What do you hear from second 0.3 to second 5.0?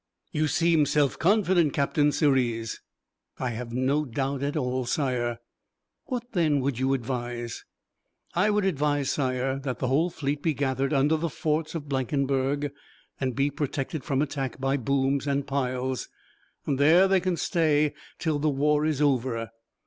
"You seem self confident, Captain Sirius." "I have no doubt at all,